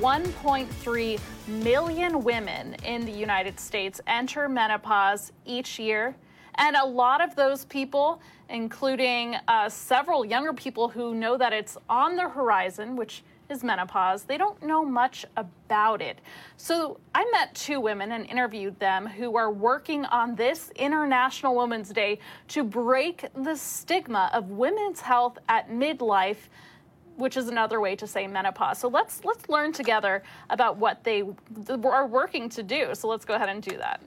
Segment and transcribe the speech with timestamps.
[0.00, 6.14] 1.3 million women in the United States enter menopause each year.
[6.54, 11.76] And a lot of those people, including uh, several younger people who know that it's
[11.88, 16.20] on the horizon, which is menopause, they don't know much about it.
[16.56, 21.90] So I met two women and interviewed them who are working on this International Women's
[21.90, 26.48] Day to break the stigma of women's health at midlife
[27.18, 28.78] which is another way to say menopause.
[28.78, 31.22] So let's let's learn together about what they
[31.84, 32.94] are working to do.
[32.94, 34.00] So let's go ahead and do that.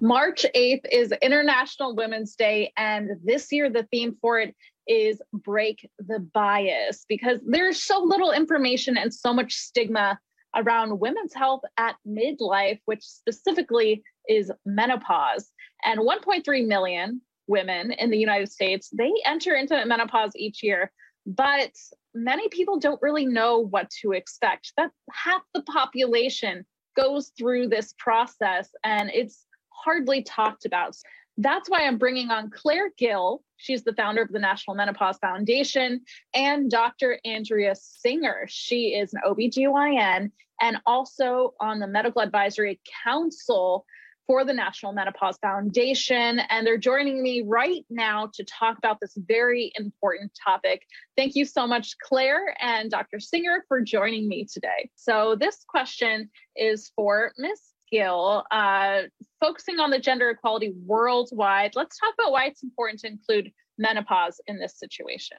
[0.00, 4.54] March 8th is International Women's Day, and this year the theme for it
[4.86, 10.18] is break the bias because there's so little information and so much stigma
[10.56, 15.50] around women's health at midlife, which specifically is menopause.
[15.84, 20.90] And 1.3 million women in the United States, they enter into menopause each year,
[21.26, 21.72] but
[22.14, 24.72] many people don't really know what to expect.
[24.76, 26.64] That half the population
[26.96, 30.96] goes through this process and it's hardly talked about.
[31.36, 33.42] That's why I'm bringing on Claire Gill.
[33.56, 37.18] She's the founder of the National Menopause Foundation, and Dr.
[37.24, 38.46] Andrea Singer.
[38.48, 43.84] She is an OBGYN and also on the Medical Advisory Council
[44.26, 46.40] for the National Menopause Foundation.
[46.50, 50.82] And they're joining me right now to talk about this very important topic.
[51.16, 53.20] Thank you so much, Claire and Dr.
[53.20, 54.90] Singer, for joining me today.
[54.94, 57.60] So, this question is for Ms.
[57.90, 59.02] Gill, uh,
[59.40, 61.76] focusing on the gender equality worldwide.
[61.76, 65.38] Let's talk about why it's important to include menopause in this situation.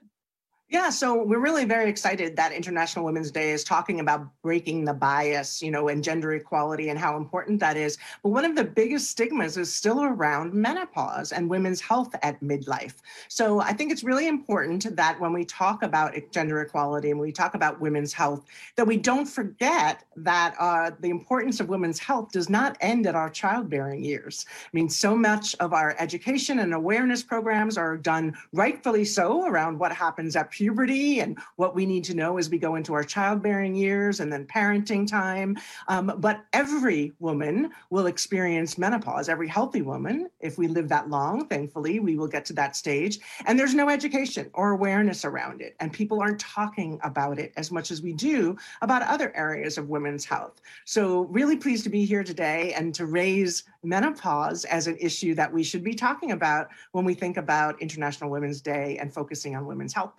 [0.67, 4.95] Yeah, so we're really very excited that International Women's Day is talking about breaking the
[4.95, 7.99] bias, you know, and gender equality and how important that is.
[8.23, 12.95] But one of the biggest stigmas is still around menopause and women's health at midlife.
[13.27, 17.31] So I think it's really important that when we talk about gender equality and we
[17.31, 18.43] talk about women's health,
[18.75, 23.13] that we don't forget that uh, the importance of women's health does not end at
[23.13, 24.47] our childbearing years.
[24.49, 29.77] I mean, so much of our education and awareness programs are done rightfully so around
[29.77, 33.03] what happens at puberty and what we need to know as we go into our
[33.03, 35.57] childbearing years and then parenting time.
[35.89, 40.29] Um, but every woman will experience menopause, every healthy woman.
[40.39, 43.19] If we live that long, thankfully, we will get to that stage.
[43.45, 45.75] And there's no education or awareness around it.
[45.81, 49.89] And people aren't talking about it as much as we do about other areas of
[49.89, 50.61] women's health.
[50.85, 55.51] So, really pleased to be here today and to raise menopause as an issue that
[55.51, 59.65] we should be talking about when we think about International Women's Day and focusing on
[59.65, 60.13] women's health.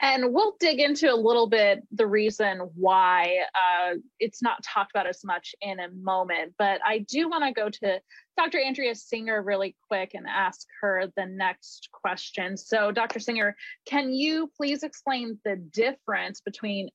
[0.00, 5.08] And we'll dig into a little bit the reason why uh, it's not talked about
[5.08, 6.54] as much in a moment.
[6.56, 8.00] But I do want to go to
[8.36, 8.60] Dr.
[8.60, 12.56] Andrea Singer really quick and ask her the next question.
[12.56, 13.18] So, Dr.
[13.18, 16.90] Singer, can you please explain the difference between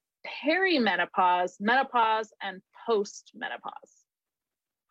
[0.45, 4.03] perimenopause, menopause, and postmenopause?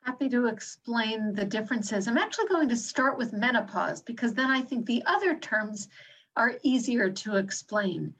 [0.05, 2.09] Happy to explain the differences.
[2.09, 5.89] I'm actually going to start with menopause because then I think the other terms
[6.37, 8.15] are easier to explain.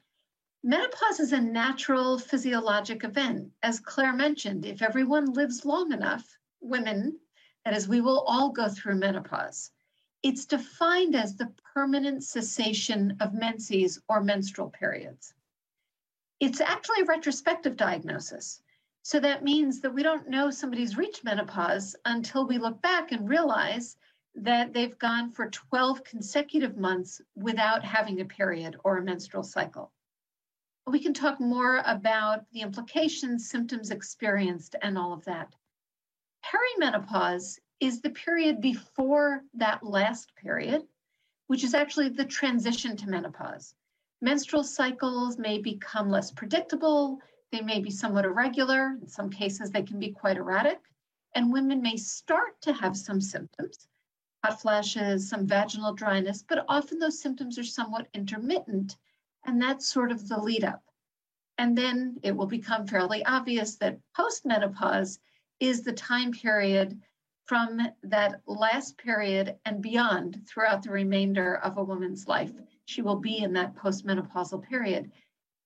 [0.63, 3.51] Menopause is a natural physiologic event.
[3.63, 7.19] As Claire mentioned, if everyone lives long enough, women,
[7.65, 9.71] that is, we will all go through menopause.
[10.21, 15.33] It's defined as the permanent cessation of menses or menstrual periods.
[16.39, 18.61] It's actually a retrospective diagnosis.
[19.01, 23.27] So that means that we don't know somebody's reached menopause until we look back and
[23.27, 23.97] realize
[24.35, 29.91] that they've gone for 12 consecutive months without having a period or a menstrual cycle.
[30.87, 35.53] We can talk more about the implications, symptoms experienced, and all of that.
[36.43, 40.83] Perimenopause is the period before that last period,
[41.47, 43.75] which is actually the transition to menopause.
[44.21, 47.19] Menstrual cycles may become less predictable,
[47.51, 50.79] they may be somewhat irregular, in some cases, they can be quite erratic,
[51.35, 53.87] and women may start to have some symptoms
[54.43, 58.97] hot flashes, some vaginal dryness, but often those symptoms are somewhat intermittent,
[59.45, 60.83] and that's sort of the lead up.
[61.57, 65.19] And then it will become fairly obvious that postmenopause
[65.59, 66.99] is the time period
[67.45, 72.51] from that last period and beyond throughout the remainder of a woman's life.
[72.85, 75.11] She will be in that postmenopausal period.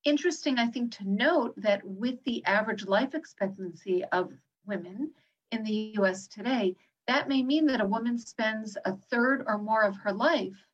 [0.03, 4.33] Interesting, I think, to note that with the average life expectancy of
[4.65, 5.11] women
[5.51, 6.75] in the US today,
[7.07, 10.65] that may mean that a woman spends a third or more of her life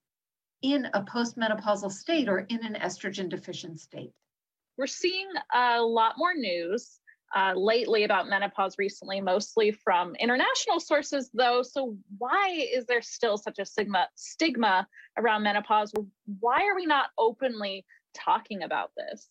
[0.62, 4.12] in a postmenopausal state or in an estrogen deficient state.
[4.78, 7.00] We're seeing a lot more news
[7.36, 11.62] uh, lately about menopause recently, mostly from international sources, though.
[11.64, 14.88] So, why is there still such a stigma, stigma
[15.18, 15.92] around menopause?
[16.40, 19.28] Why are we not openly talking about this?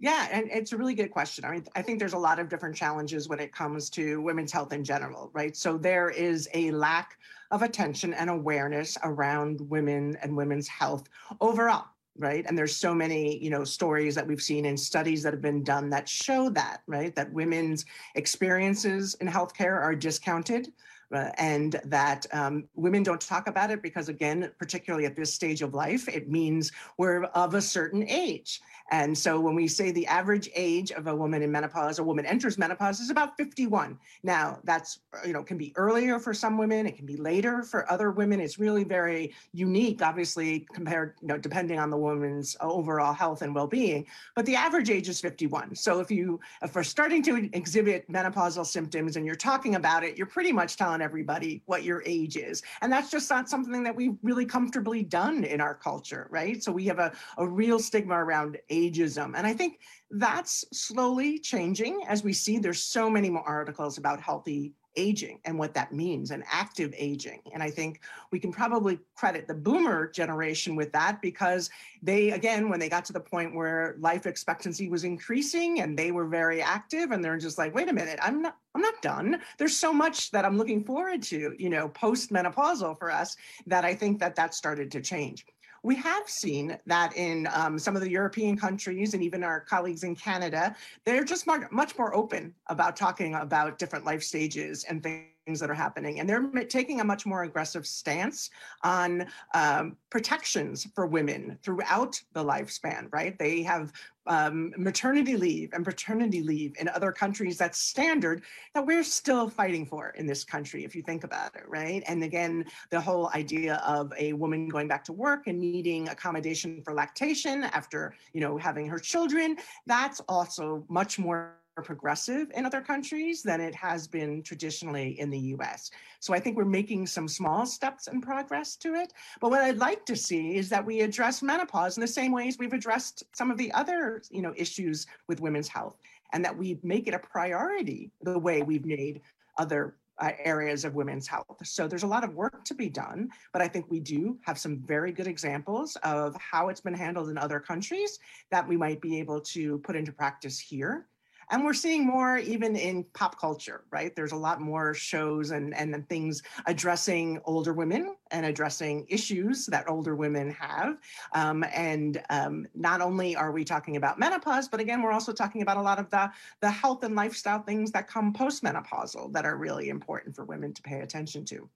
[0.00, 1.44] Yeah, and it's a really good question.
[1.44, 4.50] I mean, I think there's a lot of different challenges when it comes to women's
[4.50, 5.54] health in general, right?
[5.54, 7.18] So there is a lack
[7.50, 11.08] of attention and awareness around women and women's health
[11.40, 11.84] overall
[12.18, 15.40] right and there's so many you know stories that we've seen and studies that have
[15.40, 20.72] been done that show that right that women's experiences in healthcare are discounted
[21.12, 25.62] uh, and that um, women don't talk about it because again particularly at this stage
[25.62, 30.06] of life it means we're of a certain age and so when we say the
[30.06, 33.98] average age of a woman in menopause, a woman enters menopause is about 51.
[34.24, 36.86] Now that's, uh, you know, can be earlier for some women.
[36.86, 38.40] It can be later for other women.
[38.40, 43.42] It's really very unique, obviously, compared, you know, depending on the woman's uh, overall health
[43.42, 44.06] and well-being.
[44.34, 45.76] But the average age is 51.
[45.76, 50.16] So if you, if we're starting to exhibit menopausal symptoms and you're talking about it,
[50.18, 52.62] you're pretty much telling everybody what your age is.
[52.82, 56.60] And that's just not something that we've really comfortably done in our culture, right?
[56.62, 59.34] So we have a, a real stigma around age ageism.
[59.36, 59.80] And I think
[60.10, 65.58] that's slowly changing as we see there's so many more articles about healthy aging and
[65.58, 67.40] what that means and active aging.
[67.54, 68.00] And I think
[68.32, 71.70] we can probably credit the boomer generation with that because
[72.02, 76.10] they, again, when they got to the point where life expectancy was increasing and they
[76.10, 79.40] were very active and they're just like, wait a minute, I'm not, I'm not done.
[79.58, 83.36] There's so much that I'm looking forward to, you know, post menopausal for us
[83.66, 85.46] that I think that that started to change.
[85.82, 90.04] We have seen that in um, some of the European countries and even our colleagues
[90.04, 95.02] in Canada, they're just more, much more open about talking about different life stages and
[95.02, 96.20] things that are happening.
[96.20, 98.50] And they're taking a much more aggressive stance
[98.84, 103.36] on um, protections for women throughout the lifespan, right?
[103.38, 103.92] They have
[104.26, 108.42] um, maternity leave and paternity leave in other countries that's standard
[108.74, 112.04] that we're still fighting for in this country, if you think about it, right?
[112.06, 116.82] And again, the whole idea of a woman going back to work and needing accommodation
[116.84, 119.56] for lactation after, you know, having her children,
[119.86, 125.38] that's also much more progressive in other countries than it has been traditionally in the
[125.54, 125.90] US.
[126.18, 129.12] So I think we're making some small steps in progress to it.
[129.40, 132.58] But what I'd like to see is that we address menopause in the same ways
[132.58, 135.96] we've addressed some of the other, you know, issues with women's health
[136.32, 139.20] and that we make it a priority the way we've made
[139.58, 141.56] other uh, areas of women's health.
[141.64, 144.58] So there's a lot of work to be done, but I think we do have
[144.58, 148.18] some very good examples of how it's been handled in other countries
[148.50, 151.06] that we might be able to put into practice here.
[151.50, 154.14] And we're seeing more even in pop culture, right?
[154.14, 159.88] There's a lot more shows and, and things addressing older women and addressing issues that
[159.88, 160.98] older women have.
[161.32, 165.62] Um, and um, not only are we talking about menopause, but again, we're also talking
[165.62, 166.30] about a lot of the,
[166.60, 170.82] the health and lifestyle things that come postmenopausal that are really important for women to
[170.82, 171.68] pay attention to.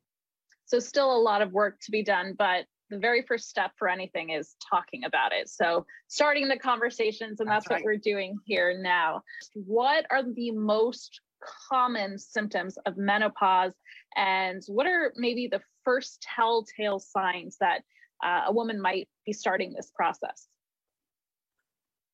[0.67, 3.88] So, still a lot of work to be done, but the very first step for
[3.88, 5.48] anything is talking about it.
[5.48, 7.81] So starting the conversations, and that's, that's right.
[7.81, 9.22] what we're doing here now.
[9.54, 11.20] What are the most
[11.69, 13.72] common symptoms of menopause,
[14.16, 17.82] and what are maybe the first telltale signs that
[18.25, 20.48] uh, a woman might be starting this process?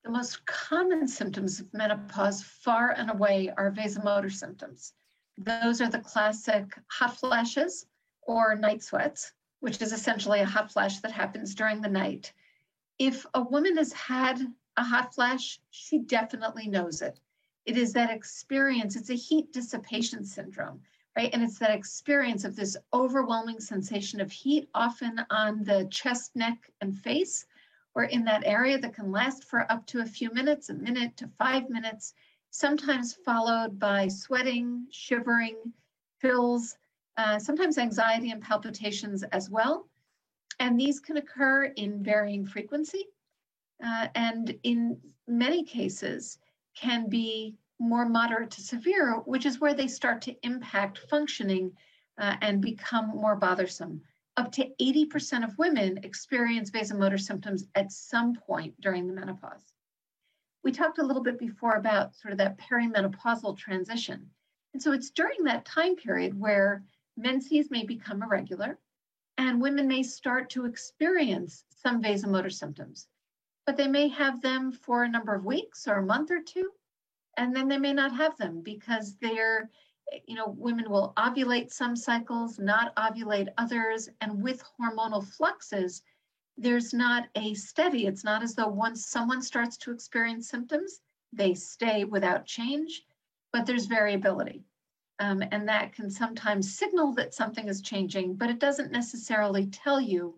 [0.05, 4.94] The most common symptoms of menopause, far and away, are vasomotor symptoms.
[5.37, 7.87] Those are the classic hot flashes
[8.23, 12.33] or night sweats which is essentially a hot flash that happens during the night.
[12.99, 14.41] If a woman has had
[14.76, 17.21] a hot flash, she definitely knows it.
[17.67, 20.81] It is that experience, it's a heat dissipation syndrome,
[21.17, 21.31] right?
[21.33, 26.71] And it's that experience of this overwhelming sensation of heat, often on the chest, neck,
[26.81, 27.47] and face,
[27.95, 31.17] or in that area that can last for up to a few minutes, a minute
[31.19, 32.14] to five minutes,
[32.50, 35.57] sometimes followed by sweating, shivering,
[36.21, 36.76] chills,
[37.21, 39.87] uh, sometimes anxiety and palpitations as well.
[40.59, 43.05] And these can occur in varying frequency
[43.85, 46.39] uh, and in many cases
[46.75, 51.73] can be more moderate to severe, which is where they start to impact functioning
[52.19, 54.00] uh, and become more bothersome.
[54.37, 59.75] Up to 80% of women experience vasomotor symptoms at some point during the menopause.
[60.65, 64.31] We talked a little bit before about sort of that perimenopausal transition.
[64.73, 66.83] And so it's during that time period where
[67.17, 68.79] menses may become irregular,
[69.38, 73.09] and women may start to experience some vasomotor symptoms.
[73.67, 76.71] But they may have them for a number of weeks or a month or two,
[77.37, 79.71] and then they may not have them because they're,
[80.26, 86.02] you know, women will ovulate some cycles, not ovulate others, and with hormonal fluxes,
[86.59, 91.00] there's not a steady, it's not as though once someone starts to experience symptoms,
[91.33, 93.07] they stay without change,
[93.52, 94.64] but there's variability.
[95.21, 100.00] Um, and that can sometimes signal that something is changing, but it doesn't necessarily tell
[100.00, 100.35] you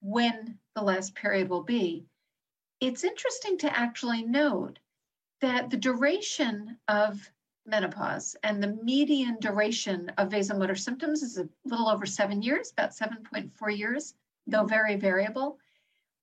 [0.00, 2.06] when the last period will be.
[2.80, 4.78] It's interesting to actually note
[5.40, 7.28] that the duration of
[7.66, 12.90] menopause and the median duration of vasomotor symptoms is a little over seven years, about
[12.90, 14.14] 7.4 years,
[14.46, 15.58] though very variable.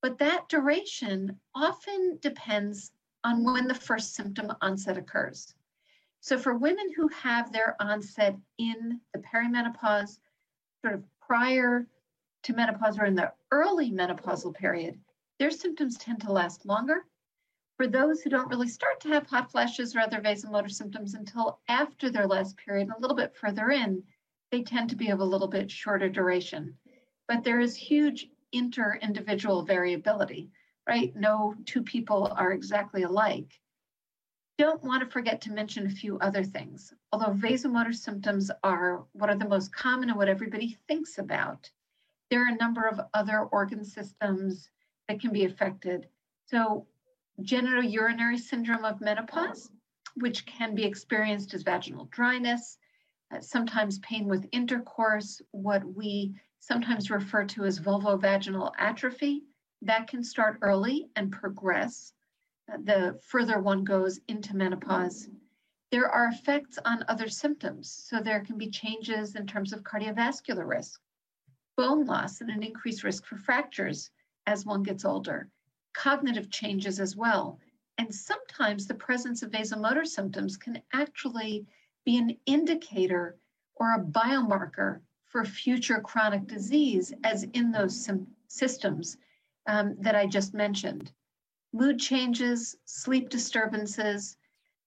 [0.01, 2.91] But that duration often depends
[3.25, 5.53] on when the first symptom onset occurs.
[6.23, 10.19] So for women who have their onset in the perimenopause,
[10.83, 11.87] sort of prior
[12.43, 14.99] to menopause or in the early menopausal period,
[15.39, 17.07] their symptoms tend to last longer.
[17.77, 21.59] For those who don't really start to have hot flashes or other vasomotor symptoms until
[21.67, 24.03] after their last period, a little bit further in,
[24.51, 26.77] they tend to be of a little bit shorter duration.
[27.27, 30.51] But there is huge inter-individual variability,
[30.87, 31.15] right?
[31.15, 33.59] No two people are exactly alike
[34.57, 36.93] don't want to forget to mention a few other things.
[37.11, 41.69] Although vasomotor symptoms are what are the most common and what everybody thinks about,
[42.29, 44.69] there are a number of other organ systems
[45.07, 46.07] that can be affected.
[46.45, 46.87] So,
[47.41, 49.71] genitourinary syndrome of menopause,
[50.15, 52.77] which can be experienced as vaginal dryness,
[53.31, 59.43] uh, sometimes pain with intercourse, what we sometimes refer to as vulvovaginal atrophy,
[59.81, 62.13] that can start early and progress
[62.67, 65.29] the further one goes into menopause.
[65.91, 67.91] There are effects on other symptoms.
[67.91, 71.01] So there can be changes in terms of cardiovascular risk,
[71.75, 74.09] bone loss, and an increased risk for fractures
[74.47, 75.49] as one gets older,
[75.93, 77.59] cognitive changes as well.
[77.97, 81.65] And sometimes the presence of vasomotor symptoms can actually
[82.05, 83.37] be an indicator
[83.75, 88.09] or a biomarker for future chronic disease, as in those
[88.47, 89.17] systems
[89.67, 91.11] um, that I just mentioned
[91.73, 94.35] mood changes, sleep disturbances,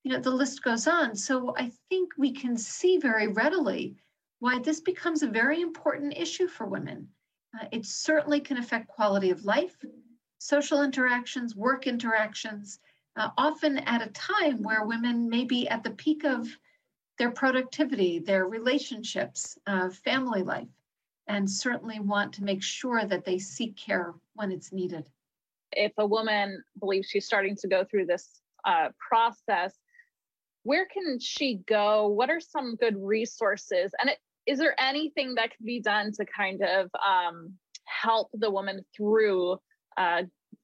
[0.03, 1.17] you know, the list goes on.
[1.17, 3.97] So I think we can see very readily
[4.41, 7.09] why this becomes a very important issue for women.
[7.59, 9.77] Uh, it certainly can affect quality of life,
[10.39, 12.81] social interactions, work interactions,
[13.17, 16.49] uh, often at a time where women may be at the peak of
[17.17, 20.69] their productivity, their relationships, uh, family life,
[21.29, 25.09] and certainly want to make sure that they seek care when it's needed
[25.77, 29.75] if a woman believes she's starting to go through this uh, process,
[30.63, 32.09] where can she go?
[32.09, 33.93] What are some good resources?
[34.01, 37.55] And it, is there anything that can be done to kind of um,
[37.85, 39.59] help the woman through
[39.97, 40.23] uh,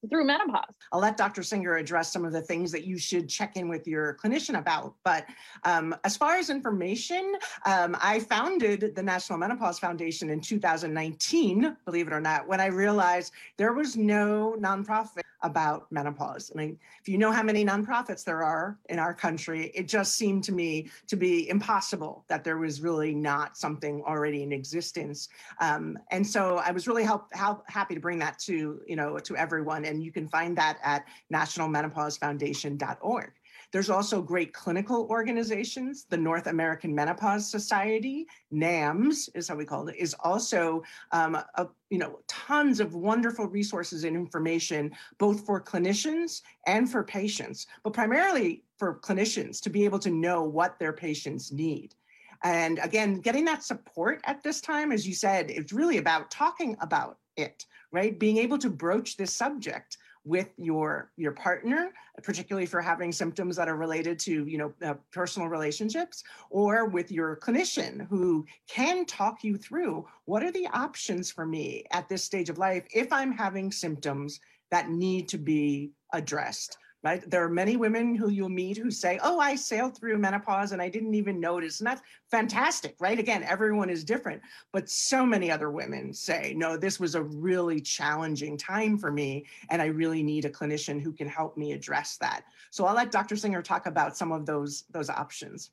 [0.09, 0.73] through menopause.
[0.91, 1.43] I'll let Dr.
[1.43, 4.95] Singer address some of the things that you should check in with your clinician about.
[5.03, 5.25] But
[5.63, 12.07] um, as far as information, um, I founded the National Menopause Foundation in 2019, believe
[12.07, 16.51] it or not, when I realized there was no nonprofit about menopause.
[16.53, 20.15] I mean, if you know how many nonprofits there are in our country, it just
[20.15, 25.29] seemed to me to be impossible that there was really not something already in existence.
[25.59, 29.17] Um, and so I was really help, help, happy to bring that to you know
[29.19, 33.31] to everyone, and you can find that at nationalmenopausefoundation.org.
[33.71, 36.05] There's also great clinical organizations.
[36.09, 41.67] The North American Menopause Society, NAMS is how we call it, is also um, a,
[41.89, 47.93] you know tons of wonderful resources and information both for clinicians and for patients, but
[47.93, 51.95] primarily for clinicians to be able to know what their patients need.
[52.43, 56.75] And again, getting that support at this time, as you said, it's really about talking
[56.81, 58.17] about it, right?
[58.17, 61.91] Being able to broach this subject with your your partner
[62.23, 67.11] particularly for having symptoms that are related to you know uh, personal relationships or with
[67.11, 72.23] your clinician who can talk you through what are the options for me at this
[72.23, 77.27] stage of life if i'm having symptoms that need to be addressed right?
[77.29, 80.81] There are many women who you'll meet who say, Oh, I sailed through menopause and
[80.81, 81.79] I didn't even notice.
[81.79, 83.17] And that's fantastic, right?
[83.17, 84.41] Again, everyone is different.
[84.71, 89.45] But so many other women say, No, this was a really challenging time for me.
[89.69, 92.43] And I really need a clinician who can help me address that.
[92.69, 93.35] So I'll let Dr.
[93.35, 95.71] Singer talk about some of those, those options.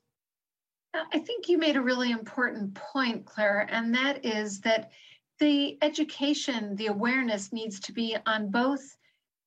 [0.95, 4.91] Uh, I think you made a really important point, Claire, and that is that
[5.39, 8.97] the education, the awareness needs to be on both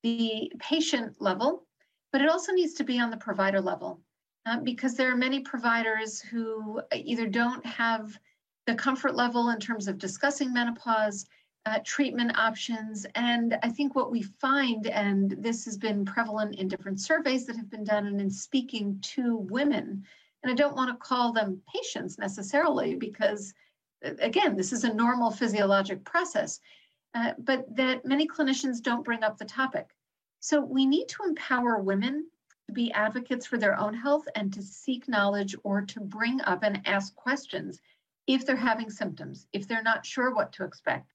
[0.03, 1.67] the patient level,
[2.13, 4.01] but it also needs to be on the provider level
[4.47, 8.19] uh, because there are many providers who either don't have
[8.67, 11.27] the comfort level in terms of discussing menopause,
[11.67, 13.07] uh, treatment options.
[13.15, 17.57] And I think what we find, and this has been prevalent in different surveys that
[17.57, 20.05] have been done and in speaking to women,
[20.43, 23.55] and I don't want to call them patients necessarily because,
[24.03, 26.61] again, this is a normal physiologic process,
[27.15, 29.95] uh, but that many clinicians don't bring up the topic.
[30.43, 32.29] So we need to empower women
[32.67, 36.65] to be advocates for their own health and to seek knowledge or to bring up
[36.65, 37.81] and ask questions
[38.27, 41.13] if they're having symptoms, if they're not sure what to expect.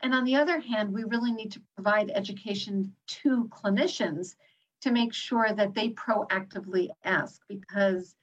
[0.00, 4.36] And on the other hand, we really need to provide education to clinicians
[4.80, 8.16] to make sure that they proactively ask because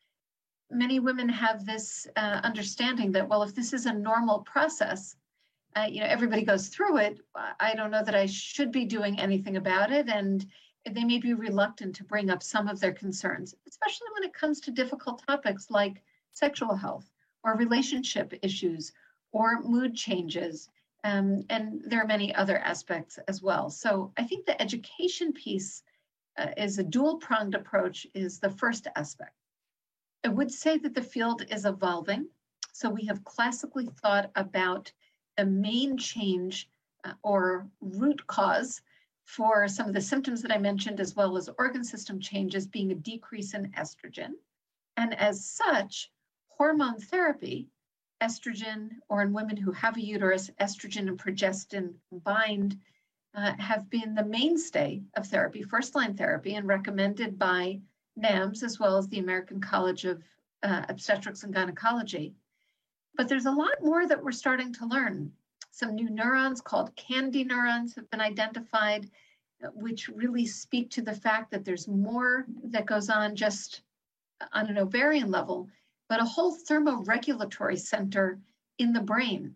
[0.71, 5.15] many women have this uh, understanding that well if this is a normal process
[5.75, 7.19] uh, you know everybody goes through it
[7.59, 10.45] i don't know that i should be doing anything about it and
[10.91, 14.59] they may be reluctant to bring up some of their concerns especially when it comes
[14.59, 16.03] to difficult topics like
[16.33, 17.09] sexual health
[17.43, 18.91] or relationship issues
[19.31, 20.69] or mood changes
[21.03, 23.69] um, and there are many other aspects as well.
[23.69, 25.83] So i think the education piece
[26.37, 29.35] uh, is a dual pronged approach is the first aspect.
[30.25, 32.27] I would say that the field is evolving
[32.71, 34.91] so we have classically thought about
[35.37, 36.69] the main change
[37.03, 38.81] uh, or root cause
[39.25, 42.91] for some of the symptoms that I mentioned, as well as organ system changes being
[42.91, 44.33] a decrease in estrogen.
[44.97, 46.11] And as such,
[46.49, 47.69] hormone therapy,
[48.21, 52.79] estrogen, or in women who have a uterus, estrogen and progestin combined,
[53.35, 57.79] uh, have been the mainstay of therapy, first line therapy, and recommended by
[58.15, 60.23] NAMS as well as the American College of
[60.61, 62.35] uh, Obstetrics and Gynecology.
[63.15, 65.31] But there's a lot more that we're starting to learn.
[65.71, 69.09] Some new neurons called KNDy neurons have been identified,
[69.63, 73.81] uh, which really speak to the fact that there's more that goes on just
[74.51, 75.69] on an ovarian level,
[76.09, 78.39] but a whole thermoregulatory center
[78.77, 79.55] in the brain.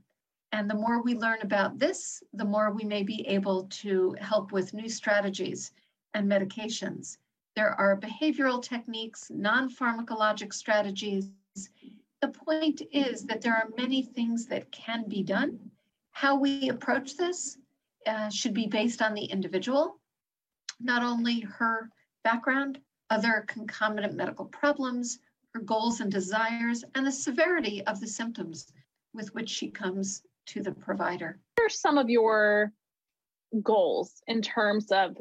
[0.52, 4.52] And the more we learn about this, the more we may be able to help
[4.52, 5.74] with new strategies
[6.14, 7.18] and medications.
[7.56, 11.32] There are behavioral techniques, non pharmacologic strategies,
[12.22, 15.60] the point is that there are many things that can be done.
[16.12, 17.58] How we approach this
[18.08, 20.00] uh, should be based on the individual,
[20.80, 21.90] not only her
[22.24, 25.20] background, other concomitant medical problems,
[25.54, 28.72] her goals and desires, and the severity of the symptoms
[29.14, 31.40] with which she comes to the provider.
[31.56, 32.72] What are some of your
[33.62, 35.18] goals in terms of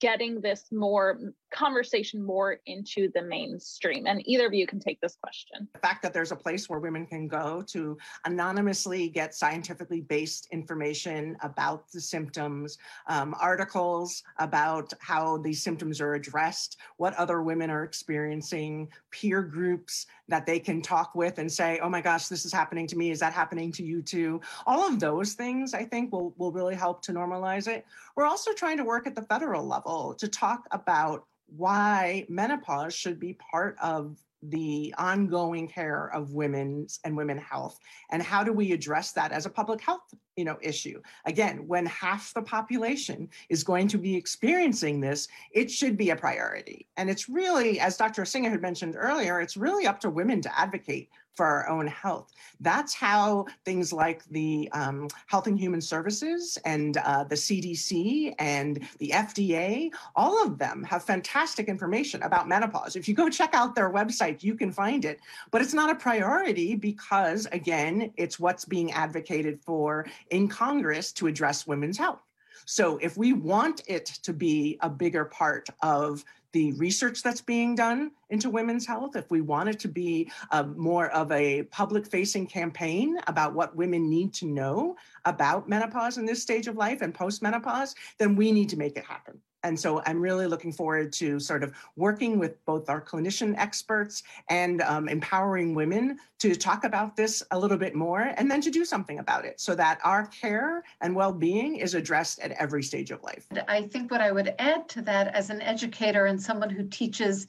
[0.00, 1.18] getting this more
[1.50, 4.06] conversation more into the mainstream?
[4.06, 5.68] And either of you can take this question.
[5.72, 10.48] The fact that there's a place where women can go to anonymously get scientifically based
[10.52, 17.70] information about the symptoms, um, articles about how these symptoms are addressed, what other women
[17.70, 22.44] are experiencing, peer groups that they can talk with and say, oh my gosh, this
[22.44, 23.10] is happening to me.
[23.10, 24.40] Is that happening to you too?
[24.66, 27.84] All of those things I think will, will really help to normalize it.
[28.16, 33.18] We're also trying to work at the federal level to talk about why menopause should
[33.18, 37.78] be part of the ongoing care of women's and women health
[38.10, 41.00] and how do we address that as a public health you know issue?
[41.26, 46.16] Again when half the population is going to be experiencing this it should be a
[46.16, 46.88] priority.
[46.96, 50.58] And it's really as dr singer had mentioned earlier it's really up to women to
[50.58, 51.10] advocate
[51.40, 52.34] for our own health.
[52.60, 58.86] That's how things like the um, Health and Human Services and uh, the CDC and
[58.98, 62.94] the FDA, all of them have fantastic information about menopause.
[62.94, 65.18] If you go check out their website, you can find it.
[65.50, 71.26] But it's not a priority because, again, it's what's being advocated for in Congress to
[71.26, 72.20] address women's health.
[72.66, 77.74] So if we want it to be a bigger part of the research that's being
[77.74, 82.06] done into women's health, if we want it to be uh, more of a public
[82.06, 87.02] facing campaign about what women need to know about menopause in this stage of life
[87.02, 89.40] and post menopause, then we need to make it happen.
[89.62, 94.22] And so I'm really looking forward to sort of working with both our clinician experts
[94.48, 98.70] and um, empowering women to talk about this a little bit more and then to
[98.70, 102.82] do something about it so that our care and well being is addressed at every
[102.82, 103.46] stage of life.
[103.68, 107.46] I think what I would add to that as an educator and someone who teaches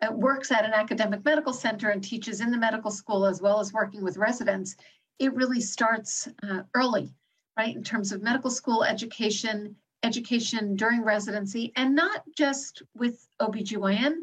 [0.00, 3.58] uh, works at an academic medical center and teaches in the medical school as well
[3.58, 4.76] as working with residents,
[5.18, 7.12] it really starts uh, early,
[7.56, 7.74] right?
[7.74, 14.14] In terms of medical school education, education during residency, and not just with OBGYN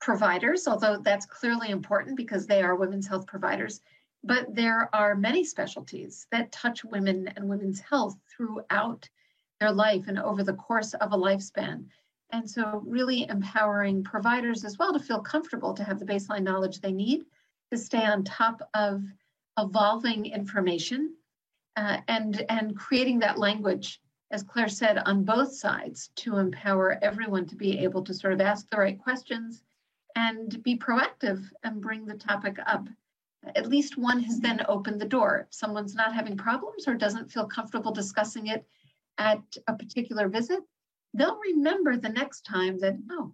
[0.00, 3.80] providers, although that's clearly important because they are women's health providers,
[4.24, 9.08] but there are many specialties that touch women and women's health throughout
[9.60, 11.86] their life and over the course of a lifespan.
[12.30, 16.80] And so, really empowering providers as well to feel comfortable to have the baseline knowledge
[16.80, 17.24] they need
[17.72, 19.04] to stay on top of
[19.58, 21.14] evolving information
[21.76, 27.46] uh, and, and creating that language, as Claire said, on both sides to empower everyone
[27.46, 29.62] to be able to sort of ask the right questions
[30.16, 32.88] and be proactive and bring the topic up.
[33.54, 35.46] At least one has then opened the door.
[35.46, 38.66] If someone's not having problems or doesn't feel comfortable discussing it
[39.18, 40.60] at a particular visit,
[41.14, 43.32] they'll remember the next time that, oh,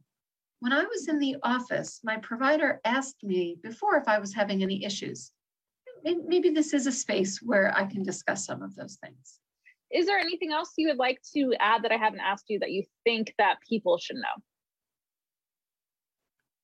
[0.61, 4.63] when I was in the office, my provider asked me before if I was having
[4.63, 5.33] any issues.
[6.05, 9.41] Maybe this is a space where I can discuss some of those things.
[9.93, 12.73] Is there anything else you would like to add that I haven't asked you that
[12.73, 14.43] you think that people should know?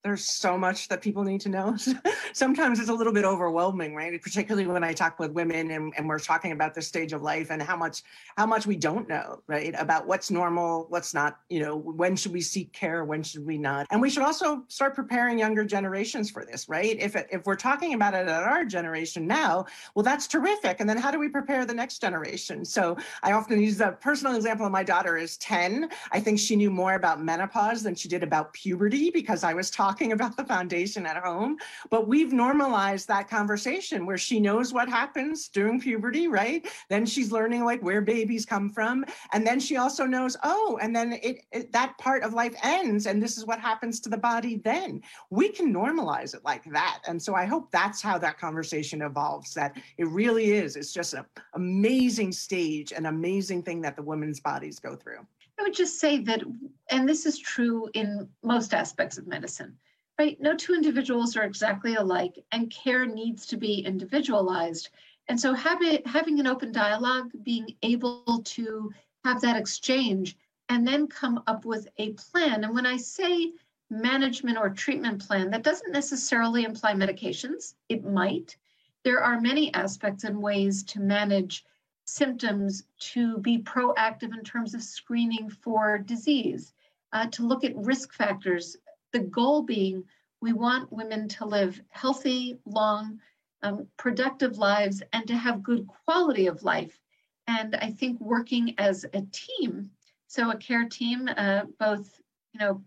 [0.04, 1.76] There's so much that people need to know.
[2.32, 4.20] Sometimes it's a little bit overwhelming, right?
[4.22, 7.50] Particularly when I talk with women and, and we're talking about this stage of life
[7.50, 8.02] and how much
[8.36, 9.74] how much we don't know, right?
[9.76, 13.58] About what's normal, what's not, you know, when should we seek care, when should we
[13.58, 13.86] not?
[13.90, 16.96] And we should also start preparing younger generations for this, right?
[17.00, 20.76] If if we're talking about it at our generation now, well, that's terrific.
[20.78, 22.64] And then how do we prepare the next generation?
[22.64, 25.90] So I often use the personal example of my daughter is 10.
[26.12, 29.70] I think she knew more about menopause than she did about puberty because I was
[29.70, 31.56] talking talking about the foundation at home,
[31.90, 36.66] but we've normalized that conversation where she knows what happens during puberty, right?
[36.88, 39.04] Then she's learning like where babies come from.
[39.32, 43.06] And then she also knows, oh, and then it, it that part of life ends
[43.06, 45.00] and this is what happens to the body then.
[45.30, 47.00] We can normalize it like that.
[47.06, 50.76] And so I hope that's how that conversation evolves, that it really is.
[50.76, 51.24] It's just an
[51.54, 55.26] amazing stage, an amazing thing that the women's bodies go through.
[55.58, 56.42] I would just say that,
[56.90, 59.76] and this is true in most aspects of medicine,
[60.18, 60.40] right?
[60.40, 64.90] No two individuals are exactly alike, and care needs to be individualized.
[65.28, 68.92] And so, having, having an open dialogue, being able to
[69.24, 70.36] have that exchange,
[70.68, 72.64] and then come up with a plan.
[72.64, 73.52] And when I say
[73.90, 78.56] management or treatment plan, that doesn't necessarily imply medications, it might.
[79.02, 81.64] There are many aspects and ways to manage
[82.08, 86.72] symptoms to be proactive in terms of screening for disease,
[87.12, 88.76] uh, to look at risk factors.
[89.12, 90.04] The goal being
[90.40, 93.20] we want women to live healthy, long,
[93.62, 96.98] um, productive lives and to have good quality of life.
[97.46, 99.90] And I think working as a team,
[100.28, 102.20] so a care team, uh, both
[102.52, 102.82] you know,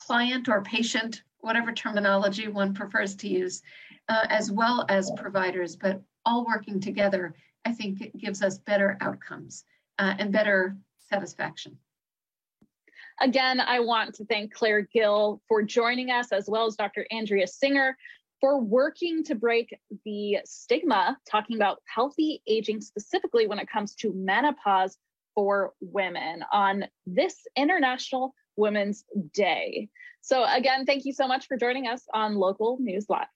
[0.00, 3.62] client or patient, whatever terminology one prefers to use,
[4.08, 8.96] uh, as well as providers, but all working together I think it gives us better
[9.00, 9.64] outcomes
[9.98, 10.76] uh, and better
[11.10, 11.78] satisfaction.
[13.20, 17.04] Again, I want to thank Claire Gill for joining us, as well as Dr.
[17.10, 17.96] Andrea Singer
[18.40, 24.12] for working to break the stigma, talking about healthy aging, specifically when it comes to
[24.12, 24.96] menopause
[25.34, 29.88] for women on this International Women's Day.
[30.20, 33.26] So, again, thank you so much for joining us on Local News Live.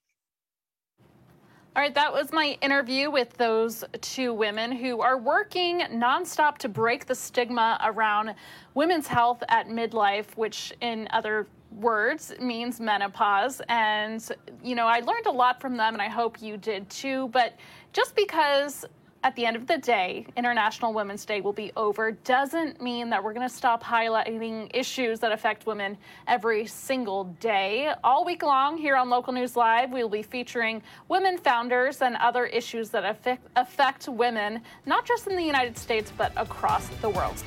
[1.75, 6.69] All right, that was my interview with those two women who are working nonstop to
[6.69, 8.35] break the stigma around
[8.75, 13.59] women's health at midlife, which in other words means menopause.
[13.69, 14.23] And,
[14.63, 17.29] you know, I learned a lot from them, and I hope you did too.
[17.29, 17.55] But
[17.91, 18.85] just because
[19.23, 23.23] at the end of the day, International Women's Day will be over, doesn't mean that
[23.23, 27.93] we're going to stop highlighting issues that affect women every single day.
[28.03, 32.17] All week long here on Local News Live, we will be featuring women founders and
[32.17, 37.09] other issues that affect, affect women, not just in the United States, but across the
[37.09, 37.41] world.